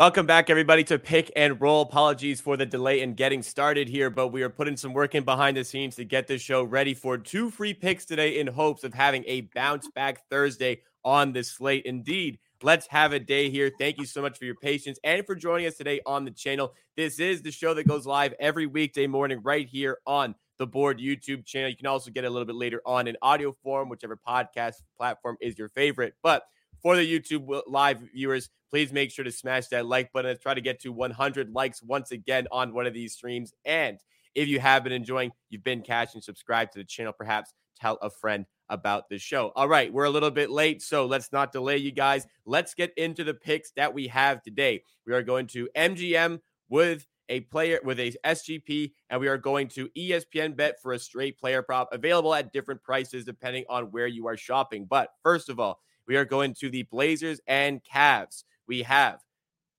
[0.00, 1.82] Welcome back, everybody, to Pick and Roll.
[1.82, 5.24] Apologies for the delay in getting started here, but we are putting some work in
[5.24, 8.82] behind the scenes to get this show ready for two free picks today in hopes
[8.82, 11.84] of having a bounce back Thursday on this slate.
[11.84, 13.70] Indeed, let's have a day here.
[13.78, 16.72] Thank you so much for your patience and for joining us today on the channel.
[16.96, 20.98] This is the show that goes live every weekday morning right here on the board
[20.98, 21.68] YouTube channel.
[21.68, 25.36] You can also get a little bit later on in audio form, whichever podcast platform
[25.42, 26.14] is your favorite.
[26.22, 26.44] But
[26.82, 30.30] for the YouTube live viewers, please make sure to smash that like button.
[30.30, 33.52] Let's try to get to 100 likes once again on one of these streams.
[33.64, 33.98] And
[34.34, 38.10] if you have been enjoying, you've been catching, subscribe to the channel, perhaps tell a
[38.10, 39.52] friend about the show.
[39.56, 42.26] All right, we're a little bit late, so let's not delay you guys.
[42.46, 44.84] Let's get into the picks that we have today.
[45.06, 49.68] We are going to MGM with a player with a SGP, and we are going
[49.68, 54.06] to ESPN bet for a straight player prop available at different prices depending on where
[54.06, 54.86] you are shopping.
[54.88, 58.44] But first of all, we are going to the Blazers and Cavs.
[58.66, 59.20] We have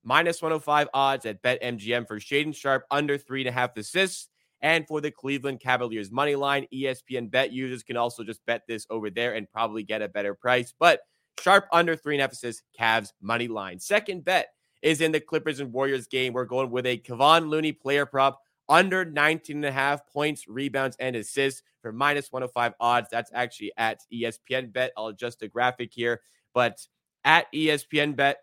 [0.03, 4.27] minus 105 odds at BetMGM for Shaedon Sharpe under three and a half assists.
[4.61, 8.85] And for the Cleveland Cavaliers money line, ESPN bet users can also just bet this
[8.89, 10.73] over there and probably get a better price.
[10.79, 11.01] But
[11.39, 13.79] Sharpe under three and a half assists, Cavs money line.
[13.79, 14.49] Second bet
[14.81, 16.33] is in the Clippers and Warriors game.
[16.33, 20.95] We're going with a Kevon Looney player prop under 19 and a half points, rebounds,
[20.99, 23.07] and assists for minus 105 odds.
[23.11, 24.91] That's actually at ESPN Bet.
[24.97, 26.21] I'll adjust the graphic here,
[26.53, 26.85] but
[27.23, 28.37] at ESPN Bet,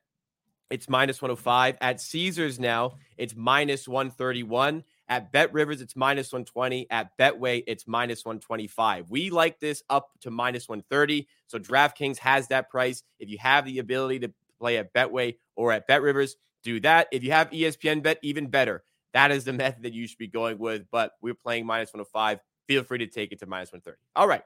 [0.70, 1.78] it's minus 105.
[1.80, 4.84] At Caesars now, it's minus 131.
[5.08, 6.91] At Bet Rivers, it's minus 120.
[6.91, 9.11] At Betway, it's minus 125.
[9.11, 11.27] We like this up to minus 130.
[11.46, 13.02] So DraftKings has that price.
[13.19, 17.08] If you have the ability to play at Betway or at Bet Rivers, do that.
[17.12, 18.84] If you have ESPN Bet, even better.
[19.14, 20.84] That is the method that you should be going with.
[20.91, 22.41] But we're playing minus 105.
[22.67, 23.97] Feel free to take it to minus 130.
[24.17, 24.42] All right.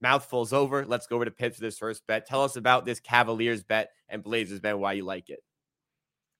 [0.00, 0.84] Mouthfuls over.
[0.84, 2.26] Let's go over to Pips for this first bet.
[2.26, 5.40] Tell us about this Cavaliers bet and Blazers bet, why you like it.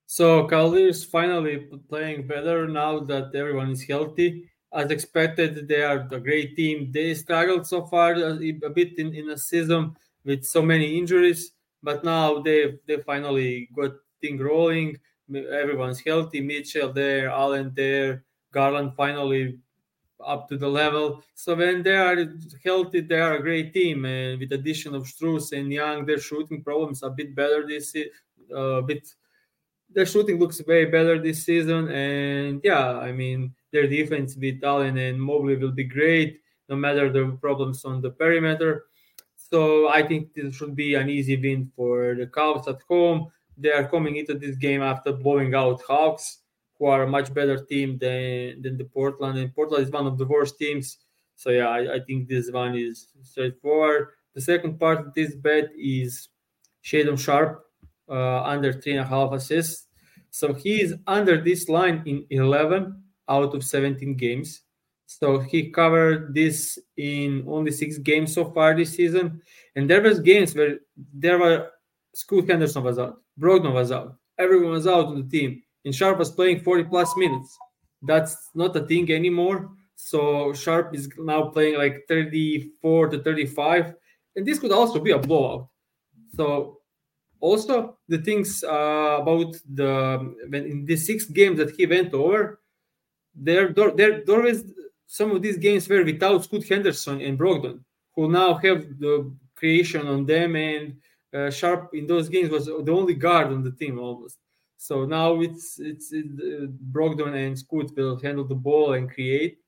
[0.06, 4.50] So Cavaliers finally playing better now that everyone is healthy.
[4.72, 6.90] As expected, they are a great team.
[6.92, 11.52] They struggled so far uh, a bit in, in a season with so many injuries,
[11.82, 14.96] but now they they finally got thing rolling
[15.34, 16.40] everyone's healthy.
[16.40, 19.58] Mitchell there, Allen there, Garland finally
[20.24, 21.22] up to the level.
[21.34, 22.16] So when they are
[22.64, 24.04] healthy, they are a great team.
[24.04, 27.94] And with addition of Strus and Young, their shooting problems a bit better this
[28.54, 29.08] uh, bit.
[29.90, 34.98] Their shooting looks way better this season, and yeah, I mean their defense with Allen
[34.98, 38.86] and Mobley will be great, no matter the problems on the perimeter.
[39.36, 43.72] So I think this should be an easy win for the Cavs at home they
[43.72, 46.38] are coming into this game after blowing out Hawks,
[46.78, 49.38] who are a much better team than, than the Portland.
[49.38, 50.98] And Portland is one of the worst teams.
[51.36, 54.08] So yeah, I, I think this one is straightforward.
[54.34, 56.28] The second part of this bet is
[56.84, 57.64] Shaedon Sharpe
[58.08, 59.86] uh, under three and a half assists.
[60.30, 64.62] So he is under this line in 11 out of 17 games.
[65.06, 69.40] So he covered this in only six games so far this season.
[69.76, 70.78] And there was games where
[71.14, 71.70] there were
[72.16, 73.20] Scoot Henderson was out.
[73.38, 74.16] Brogdon was out.
[74.38, 75.62] Everyone was out on the team.
[75.84, 77.56] And Sharpe was playing 40 plus minutes.
[78.02, 79.70] That's not a thing anymore.
[79.96, 83.94] So Sharpe is now playing like 34 to 35.
[84.34, 85.68] And this could also be a blowout.
[86.34, 86.78] So
[87.40, 92.60] also the things uh, about the when in the six games that he went over,
[93.34, 94.64] there there there was
[95.06, 97.80] some of these games were without Scoot Henderson and Brogdon,
[98.14, 100.96] who now have the creation on them and
[101.34, 104.38] uh, Sharpe in those games was the only guard on the team almost.
[104.76, 109.58] So now it's it's it, uh, Brogdon and Scoot will handle the ball and create.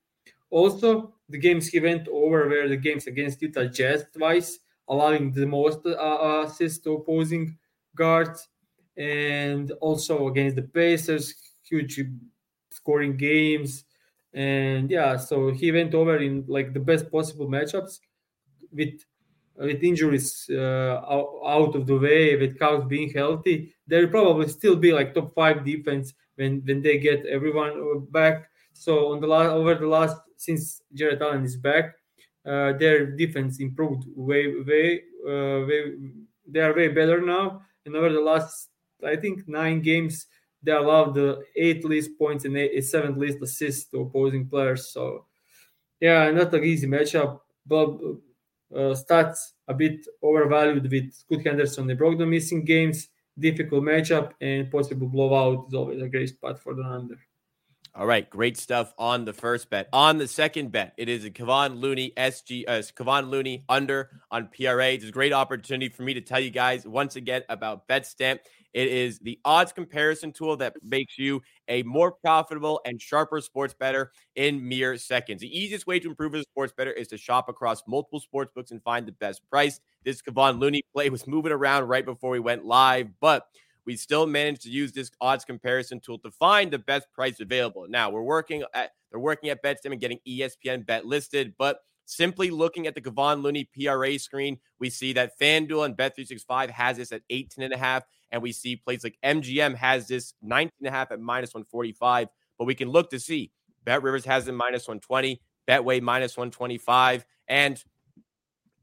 [0.49, 5.45] Also, the games he went over were the games against Utah Jazz twice, allowing the
[5.45, 7.57] most uh assists to opposing
[7.95, 8.47] guards,
[8.97, 12.01] and also against the Pacers, huge
[12.71, 13.85] scoring games.
[14.33, 17.99] And yeah, so he went over in like the best possible matchups
[18.71, 19.05] with
[19.59, 21.01] with injuries uh,
[21.45, 25.65] out of the way, with Cavs being healthy, they'll probably still be like top five
[25.65, 28.49] defense when when they get everyone uh, back.
[28.73, 31.95] So on the last over the last since Jarrett Allen is back,
[32.45, 35.81] uh, their defense improved way way uh, way.
[36.47, 38.69] They are way better now, and over the last
[39.05, 40.25] I think nine games,
[40.63, 44.89] they allowed the eight least points and eight, seventh least assists to opposing players.
[44.89, 45.25] So
[45.99, 47.99] yeah, not an easy matchup, but
[48.73, 54.69] Uh, stats a bit overvalued with Scoot Henderson and Brogdon missing games, difficult matchup, and
[54.71, 57.17] possible blowout is always a great spot for the under.
[57.95, 59.89] All right, great stuff on the first bet.
[59.91, 64.47] On the second bet, it is a Kevon Looney SG, uh, Kevon Looney under on
[64.55, 64.89] PRA.
[64.91, 68.39] It's a great opportunity for me to tell you guys once again about BetStamp.
[68.73, 73.73] It is the odds comparison tool that makes you a more profitable and sharper sports
[73.73, 75.41] bettor in mere seconds.
[75.41, 78.51] The easiest way to improve as a sports bettor is to shop across multiple sports
[78.55, 79.79] books and find the best price.
[80.05, 83.47] This Kevon Looney play was moving around right before we went live, but
[83.89, 87.87] we still managed to use this odds comparison tool to find the best price available.
[87.89, 92.51] Now we're working at they're working at BetStamp and getting ESPN bet listed, but simply
[92.51, 97.11] looking at the Kevon Looney PRA screen, we see that FanDuel and Bet365 has this
[97.11, 100.87] at 18 and a half, and we see plays like MGM has this 19 and
[100.87, 102.27] a half at minus 145.
[102.59, 103.51] But we can look to see
[103.85, 107.83] Bet Rivers has it minus 120, Betway minus 125, and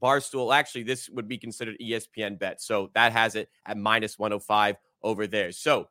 [0.03, 0.53] Barstool.
[0.53, 2.61] Actually, this would be considered ESPN bet.
[2.61, 4.77] So that has it at minus 105
[5.07, 5.53] over there.
[5.53, 5.89] So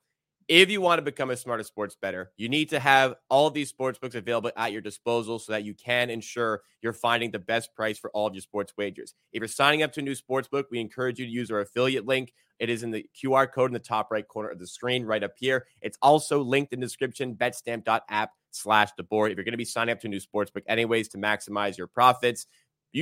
[0.47, 3.69] if you want to become a smarter sports bettor, you need to have all these
[3.69, 7.73] sports books available at your disposal so that you can ensure you're finding the best
[7.73, 9.15] price for all of your sports wagers.
[9.33, 11.61] If you're signing up to a new sports book, we encourage you to use our
[11.61, 12.31] affiliate link.
[12.59, 15.23] It is in the QR code in the top right corner of the screen, right
[15.23, 15.65] up here.
[15.81, 19.31] It's also linked in the description, betstamp.app slash the board.
[19.31, 21.77] If you're going to be signing up to a new sports book anyways to maximize
[21.77, 22.45] your profits,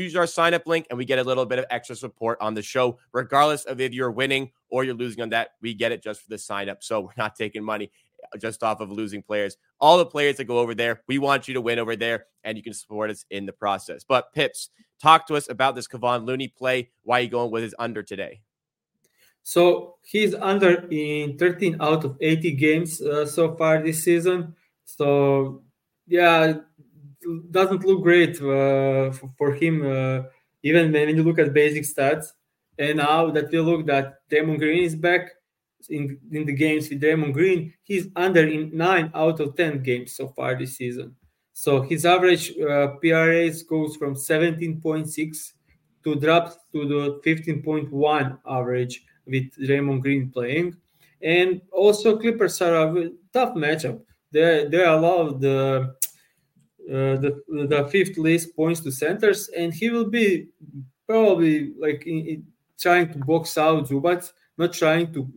[0.02, 2.54] use our sign up link and we get a little bit of extra support on
[2.54, 5.52] the show, regardless of if you're winning or you're losing on that.
[5.62, 6.84] We get it just for the sign up.
[6.84, 7.92] So we're not taking money
[8.34, 9.58] uh, just off of losing players.
[9.80, 12.58] All the players that go over there, we want you to win over there and
[12.58, 14.04] you can support us in the process.
[14.04, 14.70] But Pips,
[15.02, 16.90] talk to us about this Kevon Looney play.
[17.04, 18.42] Why are you going with his under today?
[19.44, 24.56] So he's under in 13 out of 80 games uh, so far this season.
[24.86, 25.64] So
[26.08, 26.54] yeah,
[27.52, 30.24] doesn't look great uh, for, him, uh,
[30.64, 32.28] even when you look at basic stats.
[32.78, 35.32] And now that we look that Draymond Green is back
[35.90, 40.16] in, in the games with Draymond Green, he's under in nine out of 10 games
[40.16, 41.16] so far this season.
[41.54, 45.54] So his average uh, PRAs goes from 17.6
[46.04, 50.76] to drop to the 15.1 average with Draymond Green playing.
[51.22, 54.02] And also Clippers are a tough matchup.
[54.32, 55.96] They they allow the
[56.90, 60.50] uh, the the fifth least points to centers, and he will be
[61.08, 62.46] probably like in, in
[62.80, 65.28] trying to box out Zubac, not trying to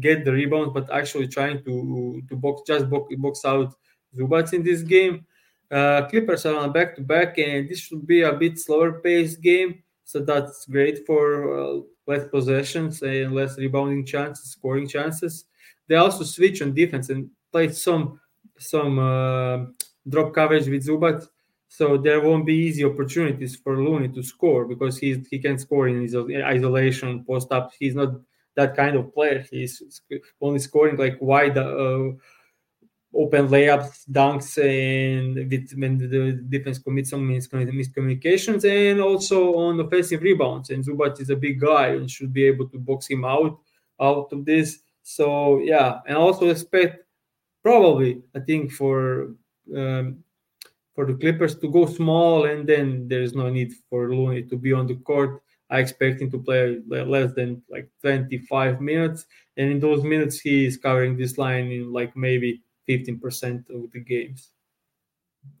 [0.00, 3.74] get the rebound, but actually trying to to box just box, box out
[4.16, 5.26] Zubac in this game.
[5.70, 9.40] Uh, Clippers are on back to back, and this should be a bit slower paced
[9.42, 15.44] game, so that's great for uh, less possessions and less rebounding chances, scoring chances.
[15.88, 18.20] They also switch on defense and play some
[18.58, 19.66] some uh,
[20.08, 21.26] drop coverage with Zubac.
[21.68, 25.88] So there won't be easy opportunities for Looney to score because he's he can score
[25.88, 27.72] in his isolation post up.
[27.78, 28.20] He's not
[28.54, 29.44] that kind of player.
[29.50, 29.82] He's
[30.40, 32.12] only scoring like wide uh,
[33.14, 40.22] open layups, dunks, and with, when the defense commits some miscommunications, and also on offensive
[40.22, 40.70] rebounds.
[40.70, 43.58] And Zubac is a big guy and should be able to box him out
[44.00, 44.80] out of this.
[45.02, 47.04] So yeah, and also expect
[47.62, 49.34] probably I think for
[49.76, 50.24] um,
[50.94, 54.72] for the Clippers to go small, and then there's no need for Looney to be
[54.72, 55.42] on the court.
[55.70, 59.26] I expect him to play less than like 25 minutes,
[59.56, 64.00] and in those minutes he is covering this line in like maybe 15% of the
[64.00, 64.50] games.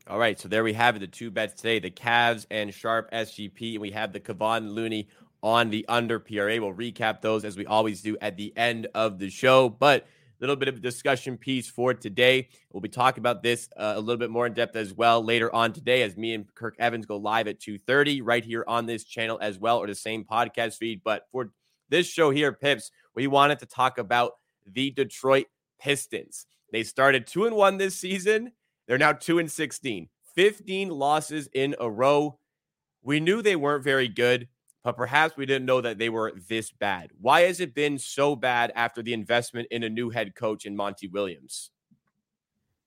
[0.06, 1.00] All right, so there we have it.
[1.00, 5.08] The two bets today: the Cavs and Sharpe SGP, and we have the Kevon Looney
[5.42, 6.60] on the under PRA.
[6.60, 10.06] We'll recap those as we always do at the end of the show, but
[10.46, 12.48] little bit of a discussion piece for today.
[12.70, 15.52] We'll be talking about this uh, a little bit more in depth as well later
[15.54, 19.04] on today as me and Kirk Evans go live at 2:30 right here on this
[19.04, 21.00] channel as well or the same podcast feed.
[21.02, 21.50] But for
[21.88, 24.32] this show here, Pips, we wanted to talk about
[24.66, 25.46] the Detroit
[25.80, 26.46] Pistons.
[26.72, 28.52] They started 2 and 1 this season.
[28.86, 30.08] They're now 2 and 16.
[30.34, 32.38] 15 losses in a row.
[33.02, 34.48] We knew they weren't very good
[34.84, 37.10] but perhaps we didn't know that they were this bad.
[37.18, 40.76] Why has it been so bad after the investment in a new head coach in
[40.76, 41.70] Monty Williams?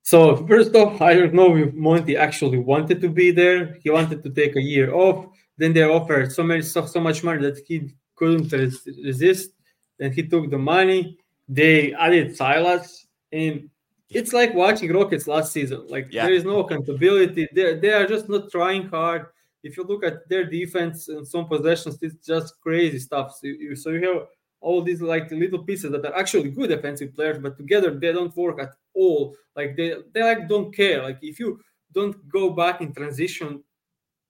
[0.04, 3.78] So first off, I don't know if Monty actually wanted to be there.
[3.84, 5.26] He wanted to take a year off.
[5.58, 9.50] Then they offered so many so, so much money that he couldn't resist.
[9.98, 11.18] Then he took the money.
[11.50, 13.70] They added Silas, and
[14.10, 15.88] it's like watching Rockets last season.
[15.88, 16.26] Like yeah.
[16.26, 17.48] there is no accountability.
[17.54, 19.26] They they are just not trying hard
[19.64, 23.34] if you look at their defense and some possessions, it's just crazy stuff.
[23.34, 24.28] So you, so you have
[24.60, 28.36] all these like little pieces that are actually good defensive players, but together they don't
[28.36, 29.36] work at all.
[29.56, 31.04] Like they they like don't care.
[31.04, 31.60] Like if you
[31.94, 33.64] don't go back in transition,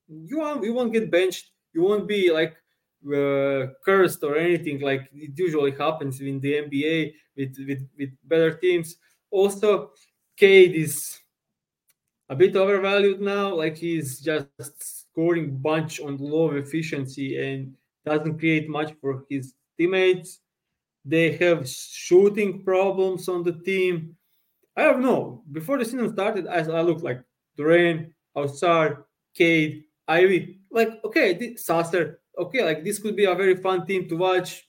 [0.08, 1.52] you won't you won't get benched.
[1.74, 2.56] You won't be like
[3.06, 8.54] uh, cursed or anything like it usually happens in the NBA with with, with better
[8.56, 8.98] teams.
[9.30, 9.92] Also,
[10.36, 11.20] Cade is
[12.30, 13.54] a bit overvalued now.
[13.54, 17.74] Like he's just scoring bunch on low efficiency and
[18.06, 20.42] doesn't create much for his teammates.
[21.06, 24.16] They have shooting problems on the team.
[24.76, 25.42] I don't know.
[25.52, 27.24] Before the season started, I, I looked like
[27.58, 30.60] Duren, Ausar, Cade, Ivey.
[30.70, 32.20] Like, okay, Sasser.
[32.38, 34.68] Okay, like this could be a very fun team to watch.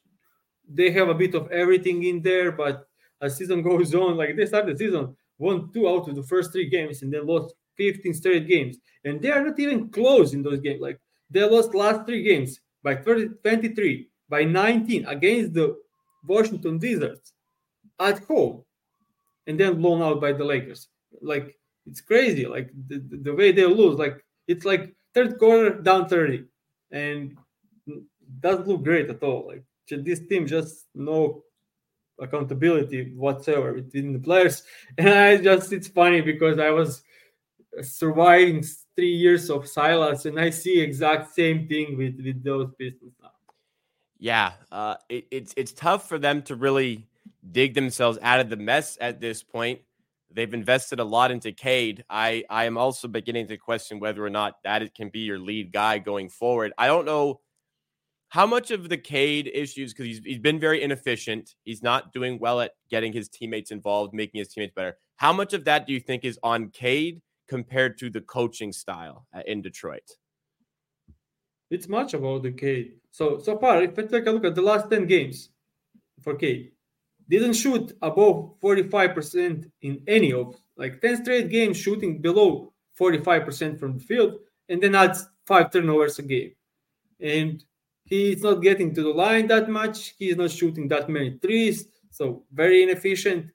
[0.66, 2.88] They have a bit of everything in there, but
[3.20, 6.52] as season goes on, like they start the season, won two out of the first
[6.52, 8.76] three games and then lost 15 straight games.
[9.04, 10.80] And they are not even close in those games.
[10.80, 10.99] Like
[11.30, 15.76] they lost last three games by 30, 23, by 19 against the
[16.26, 17.32] Washington Wizards
[17.99, 18.64] at home,
[19.47, 20.88] and then blown out by the Lakers.
[21.23, 21.56] Like
[21.87, 22.47] it's crazy.
[22.47, 26.44] Like the, the way they lose, like it's like third quarter down 30,
[26.90, 27.37] and
[28.40, 29.47] doesn't look great at all.
[29.49, 31.42] Like this team just no
[32.20, 34.62] accountability whatsoever between the players.
[34.99, 37.02] And I just it's funny because I was
[37.82, 38.64] surviving
[38.96, 43.30] three years of Silas, and I see exact same thing with with those Pistons now.
[44.18, 47.06] Yeah, uh, it, it's it's tough for them to really
[47.52, 49.80] dig themselves out of the mess at this point.
[50.30, 52.04] They've invested a lot into Cade.
[52.10, 55.38] I I am also beginning to question whether or not that it can be your
[55.38, 56.72] lead guy going forward.
[56.76, 57.40] I don't know
[58.30, 61.54] how much of the Cade issues because he's he's been very inefficient.
[61.64, 64.96] He's not doing well at getting his teammates involved, making his teammates better.
[65.16, 69.26] How much of that do you think is on Cade compared to the coaching style
[69.46, 70.08] in Detroit?
[71.70, 72.94] It's much about the Cade.
[73.10, 75.50] So so far, if I take a look at the last 10 games
[76.22, 76.72] for Cade,
[77.28, 83.98] didn't shoot above 45% in any of like 10 straight games shooting below 45% from
[83.98, 84.38] the field,
[84.68, 86.52] and then adds five turnovers a game.
[87.20, 87.62] And
[88.04, 90.14] he's not getting to the line that much.
[90.18, 91.86] He's not shooting that many threes.
[92.10, 93.50] So very inefficient,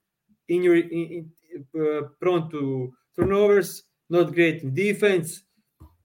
[0.47, 1.31] injury, in,
[1.79, 5.43] uh, prone to turnovers, not great in defense,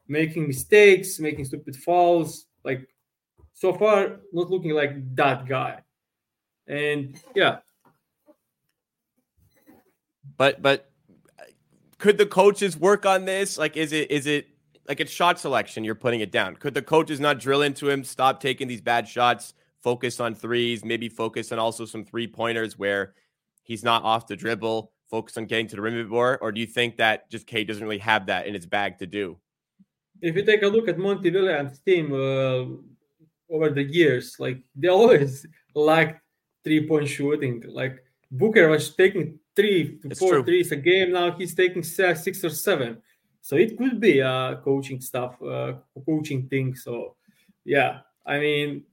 [0.09, 2.47] making mistakes, making stupid fouls.
[2.65, 2.88] Like
[3.55, 5.81] so far, not looking like that guy.
[6.67, 7.59] And yeah.
[10.37, 10.91] But but
[11.99, 13.59] could the coaches work on this?
[13.59, 14.49] Like, is it is it
[14.87, 15.85] like it's shot selection?
[15.85, 16.57] You're putting it down.
[16.57, 18.05] Could the coaches not drill into him?
[18.05, 19.55] Stop taking these bad shots.
[19.83, 20.85] Focus on threes.
[20.85, 23.15] Maybe focus on also some three pointers where
[23.62, 26.53] he's not off the dribble focus on getting to the rim a bit more, or
[26.53, 29.37] do you think that just Cade doesn't really have that in his bag to do?
[30.21, 32.65] If you take a look at Monty Williams' team uh,
[33.50, 36.23] over the years, like they always lacked
[36.65, 37.62] three point shooting.
[37.67, 40.45] Like Booker was taking three to it's four true.
[40.45, 41.12] threes a game.
[41.12, 42.99] Now he's taking six or seven.
[43.41, 45.75] So it could be a coaching stuff, uh,
[46.05, 46.75] coaching thing.
[46.75, 47.17] So
[47.65, 48.85] yeah, I mean,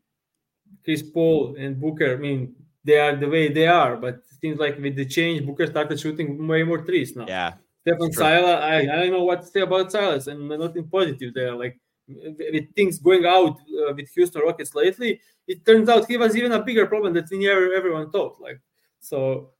[0.84, 2.14] Chris Paul and Booker.
[2.14, 2.56] I mean,
[2.86, 3.98] they are the way they are.
[3.98, 7.26] But it seems like with the change, Booker started shooting way more threes now.
[7.28, 7.54] Yeah.
[7.82, 11.54] Stefan Silas, I, I don't know what to say about Silas, and nothing positive there.
[11.54, 11.78] Like
[12.08, 16.52] with things going out uh, with Houston Rockets lately, it turns out he was even
[16.52, 18.38] a bigger problem than we never everyone thought.
[18.40, 18.60] Like
[19.00, 19.52] so,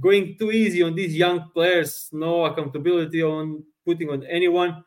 [0.00, 4.82] going too easy on these young players, no accountability on putting on anyone.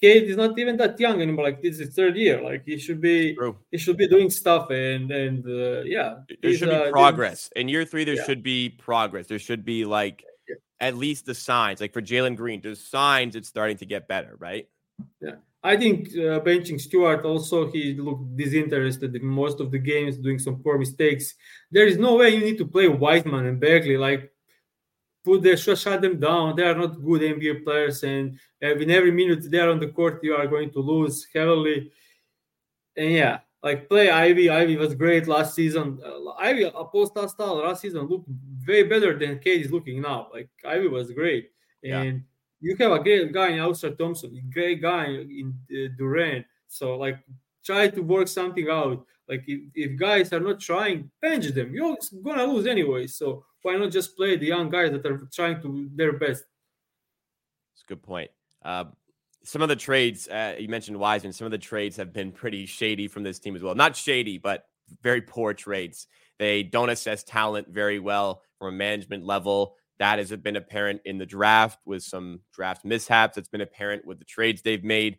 [0.00, 1.44] Cade is not even that young anymore.
[1.44, 2.42] Like this is third year.
[2.42, 3.36] Like he should be
[3.70, 6.16] he should be doing stuff and and uh, yeah.
[6.42, 7.50] There should be uh, progress.
[7.56, 8.24] In year three, there yeah.
[8.24, 9.26] should be progress.
[9.26, 10.56] There should be like yeah.
[10.80, 11.80] at least the signs.
[11.80, 14.68] Like for Jalen Green, there's signs it's starting to get better, right?
[15.20, 15.36] Yeah.
[15.62, 20.38] I think uh, benching Stewart also he looked disinterested in most of the games, doing
[20.38, 21.34] some poor mistakes.
[21.70, 23.96] There is no way you need to play Wiseman and Bagley.
[23.96, 24.30] Like
[25.24, 26.54] put their shut them down.
[26.54, 30.20] They are not good NBA players, and in every minute they are on the court,
[30.22, 31.90] you are going to lose heavily.
[32.96, 34.50] And yeah, like play Ivey.
[34.50, 35.98] Ivey was great last season.
[36.04, 38.28] Uh, Ivey, Apostle style last season looked
[38.68, 40.28] way better than Cade is looking now.
[40.32, 41.50] Like Ivey was great,
[41.82, 42.22] and
[42.62, 42.70] yeah.
[42.74, 46.44] you have a great guy in Ausar Thompson, great guy in uh, Duren.
[46.68, 47.18] So like
[47.64, 49.06] try to work something out.
[49.28, 51.74] Like if, if guys are not trying, bench them.
[51.74, 53.06] You're gonna lose anyway.
[53.06, 56.44] So why not just play the young guys that are trying to their best?
[57.74, 58.30] It's a good point.
[58.62, 58.84] Uh,
[59.44, 61.32] some of the trades uh, you mentioned Wiseman.
[61.32, 63.74] Some of the trades have been pretty shady from this team as well.
[63.74, 64.66] Not shady, but
[65.02, 66.06] very poor trades.
[66.38, 69.76] They don't assess talent very well from a management level.
[69.98, 73.38] That has been apparent in the draft with some draft mishaps.
[73.38, 75.18] It's been apparent with the trades they've made.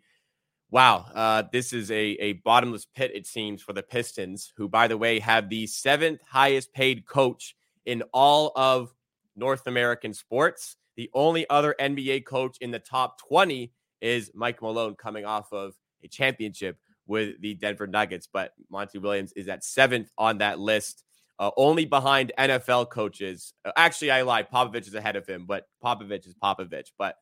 [0.72, 4.88] Wow, uh, this is a, a bottomless pit, it seems, for the Pistons, who, by
[4.88, 7.56] the way, have the seventh highest paid coach
[7.86, 8.94] in all of
[9.36, 10.76] North American sports.
[10.98, 15.74] The only other NBA coach in the top 20 is Mike Malone coming off of
[16.04, 18.28] a championship with the Denver Nuggets.
[18.32, 21.04] But Monty Williams is at seventh on that list,
[21.40, 23.54] uh, only behind NFL coaches.
[23.64, 24.50] Uh, actually, I lied.
[24.50, 26.92] Popovich is ahead of him, but Popovich is Popovich.
[26.98, 27.18] But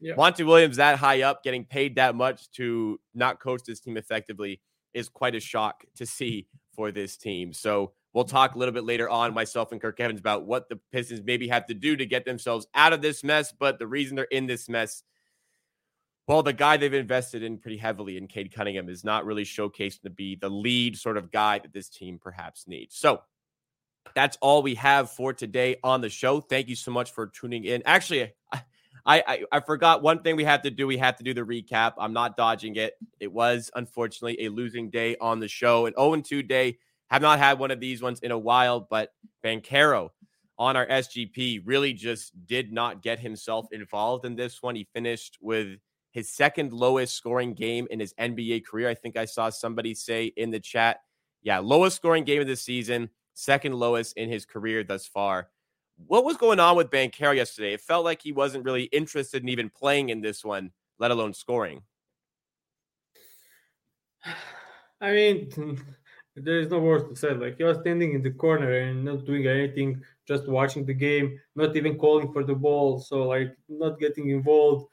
[0.00, 0.14] yeah.
[0.16, 4.60] Monty Williams that high up, getting paid that much to not coach this team effectively
[4.94, 7.52] is quite a shock to see for this team.
[7.52, 10.80] So We'll talk a little bit later on, myself and Kirk Evans, about what the
[10.90, 13.52] Pistons maybe have to do to get themselves out of this mess.
[13.52, 15.02] But the reason they're in this mess,
[16.26, 20.00] well, the guy they've invested in pretty heavily in Cade Cunningham is not really showcased
[20.00, 22.96] to be the lead sort of guy that this team perhaps needs.
[22.96, 23.20] So
[24.14, 26.40] that's all we have for today on the show.
[26.40, 27.82] Thank you so much for tuning in.
[27.84, 28.62] Actually, I,
[29.06, 30.86] I, I forgot one thing we had to do.
[30.86, 31.92] We had to do the recap.
[31.98, 32.94] I'm not dodging it.
[33.20, 36.78] It was unfortunately a losing day on the show, an 0 2 day.
[37.10, 39.10] Have not had one of these ones in a while, but
[39.44, 40.10] Banchero
[40.58, 44.74] on our SGP really just did not get himself involved in this one.
[44.74, 45.78] He finished with
[46.10, 48.88] his second lowest scoring game in his NBA career.
[48.88, 51.00] I think I saw somebody say in the chat,
[51.42, 55.50] yeah, lowest scoring game of the season second lowest in his career thus far.
[56.06, 57.72] What was going on with Banchero yesterday?
[57.72, 61.32] It felt like he wasn't really interested in even playing in this one, let alone
[61.32, 61.82] scoring.
[65.00, 65.50] I mean,
[66.36, 67.32] there is no words to say.
[67.32, 71.74] Like was standing in the corner and not doing anything, just watching the game, not
[71.76, 72.98] even calling for the ball.
[72.98, 74.86] So like not getting involved.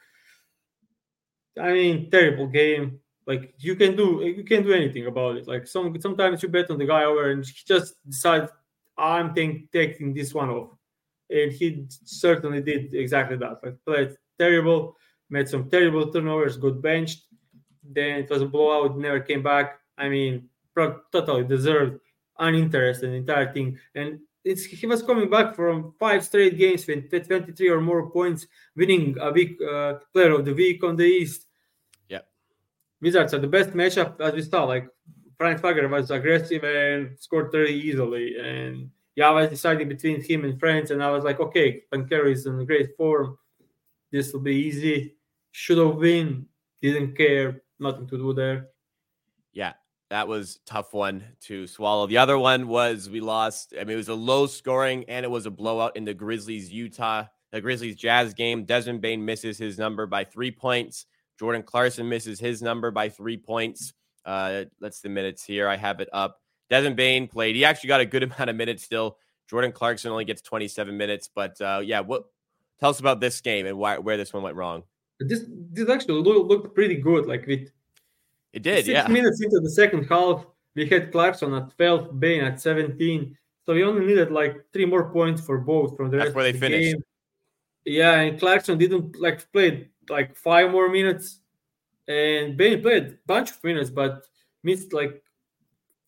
[1.62, 3.00] I mean, terrible game.
[3.27, 5.48] Like you can do you can't do anything about it.
[5.48, 8.51] Like some sometimes you bet on the guy over and he just decides
[8.98, 10.69] I'm think, taking this one off.
[11.34, 13.60] And he certainly did exactly that.
[13.63, 14.96] Like played terrible,
[15.30, 17.24] made some terrible turnovers, got benched.
[17.84, 19.80] Then it was a blowout, never came back.
[19.98, 20.50] I mean,
[21.12, 22.00] totally deserved,
[22.40, 23.78] uninterested in the entire thing.
[23.96, 28.46] And it's, he was coming back from five straight games with 23 or more points,
[28.75, 31.48] winning a week uh, player of the week on the East.
[32.10, 32.20] Yeah,
[33.02, 34.66] Wizards are the best matchup as we saw.
[34.66, 34.88] Like
[35.38, 38.36] Franz Wagner was aggressive and scored 30 easily.
[38.40, 42.32] And yeah, I was deciding between him and Franz, and I was like, okay, Banchero
[42.32, 43.38] is in great form.
[44.12, 45.15] This will be easy.
[45.51, 46.48] Should have win.
[46.82, 47.62] Didn't care.
[47.79, 48.67] Nothing to do there.
[49.53, 49.74] Yeah,
[50.10, 52.08] that was tough one to swallow.
[52.08, 53.74] The other one was we lost.
[53.79, 56.72] I mean, it was a low scoring and it was a blowout in the Grizzlies
[56.72, 58.66] Utah, the Grizzlies Jazz game.
[58.66, 61.05] Desmond Bane misses his number by three points.
[61.40, 63.94] Jordan Clarkson misses his number by three points.
[64.25, 65.68] Uh, that's the minutes here.
[65.68, 66.43] I have it up.
[66.70, 67.56] Desmond Bane played.
[67.56, 69.18] He actually got a good amount of minutes still.
[69.50, 71.30] Jordan Clarkson only gets 27 minutes.
[71.34, 72.26] But uh, yeah, what
[72.80, 74.84] tell us about this game and why where this one went wrong.
[75.20, 77.26] This this actually looked, pretty good.
[77.26, 77.70] Like with
[78.52, 78.86] it did.
[78.86, 79.08] Six yeah.
[79.08, 80.46] minutes into the second half,
[80.76, 83.38] we had Clarkson at 12, Bane at 17.
[83.66, 86.44] So we only needed like three more points for both from the That's rest where
[86.44, 86.94] they the finished.
[86.94, 87.04] Game.
[87.86, 91.40] Yeah, and Clarkson didn't like play like five more minutes,
[92.08, 94.26] and Bane played a bunch of minutes, but
[94.64, 95.23] missed like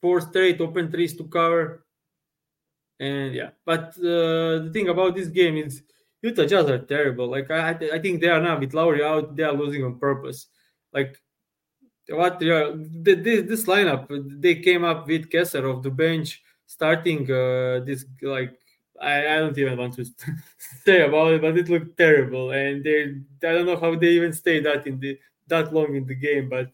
[0.05, 1.83] four straight open threes to cover.
[2.99, 5.81] And yeah, but uh, the thing about this game is
[6.21, 7.27] Utah Jazz are terrible.
[7.27, 10.45] Like I, I think they are now with Lowry out, they are losing on purpose.
[10.93, 11.17] Like
[12.07, 14.05] what they are, this, this lineup,
[14.39, 18.53] they came up with Kessler off the bench, starting uh, this like
[19.01, 20.05] I, I don't even want to
[20.85, 22.99] say about it, but it looked terrible, and they
[23.43, 26.47] I don't know how they even stayed that in the that long in the game,
[26.47, 26.69] but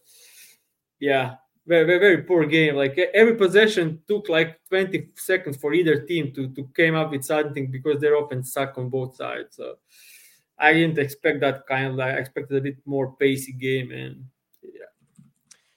[1.00, 1.36] yeah,
[1.67, 2.76] very very, very poor game.
[2.76, 7.24] Like every possession took like 20 seconds for either team to to came up with
[7.24, 9.56] something because their offense suck on both sides.
[9.56, 9.76] So
[10.58, 12.00] I didn't expect that kind of.
[12.00, 14.26] I expected a bit more pacey game, and
[14.63, 14.86] yeah.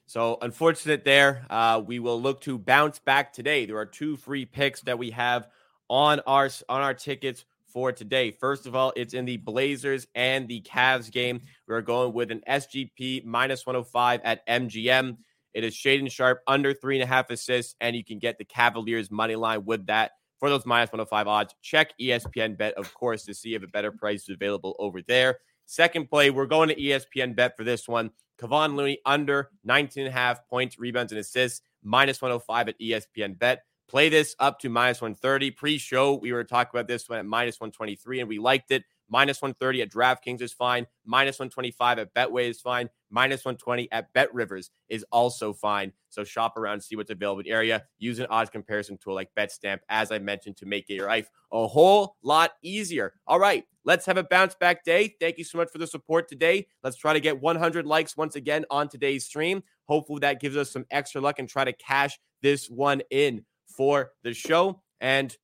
[0.07, 1.47] So unfortunate there.
[1.49, 3.67] Uh, we will look to bounce back today.
[3.67, 5.49] There are two free picks that we have
[5.89, 8.31] on our on our tickets for today.
[8.31, 11.41] First of all, it's in the Blazers and the Cavs game.
[11.67, 15.17] We're going with an SGP minus 105 at MGM.
[15.55, 18.45] It is Shaedon Sharpe under three and a half assists, and you can get the
[18.45, 21.55] Cavaliers money line with that for those minus 105 odds.
[21.63, 25.39] Check ESPN bet, of course, to see if a better price is available over there.
[25.67, 28.11] Second play, we're going to ESPN bet for this one.
[28.41, 33.39] Kevon Looney under 19 and a half points, rebounds, and assists, minus 105 at ESPN
[33.39, 33.63] bet.
[33.89, 35.53] Play this up to minus 130.
[35.53, 38.85] Pre show, we were talking about this one at minus 123, and we liked it.
[39.15, 40.89] Minus 130 at DraftKings is fine.
[41.05, 42.91] Minus 125 at Betway is fine.
[43.11, 45.93] Minus 120 at Bet Rivers is also fine.
[46.09, 47.85] So shop around, see what's available in area.
[47.97, 51.65] Use an odds comparison tool like BetStamp, as I mentioned, to make your life a
[51.69, 53.13] whole lot easier.
[53.29, 55.15] All right, let's have a bounce back day.
[55.21, 56.67] Thank you so much for the support today.
[56.83, 59.63] Let's try to get 100 likes once again on today's stream.
[59.85, 64.11] Hopefully, that gives us some extra luck and try to cash this one in for
[64.25, 64.83] the show.
[65.01, 65.37] And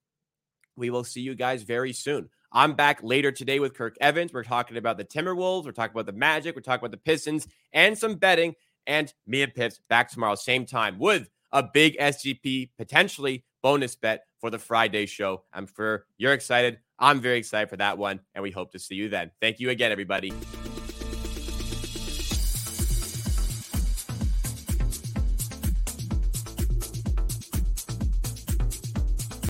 [0.74, 2.30] we will see you guys very soon.
[2.52, 4.32] I'm back later today with Kirk Evans.
[4.32, 5.64] We're talking about the Timberwolves.
[5.64, 6.56] We're talking about the Magic.
[6.56, 8.56] We're talking about the Pistons and some betting.
[8.86, 14.24] And me and Pips back tomorrow, same time, with a big SGP potentially bonus bet
[14.40, 15.44] for the Friday show.
[15.52, 16.78] I'm sure you're excited.
[16.98, 18.20] I'm very excited for that one.
[18.34, 19.30] And we hope to see you then.
[19.40, 20.32] Thank you again, everybody.